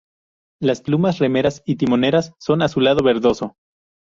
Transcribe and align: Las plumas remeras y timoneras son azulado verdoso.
Las 0.59 0.81
plumas 0.81 1.19
remeras 1.19 1.61
y 1.63 1.75
timoneras 1.75 2.33
son 2.39 2.63
azulado 2.63 3.03
verdoso. 3.03 3.53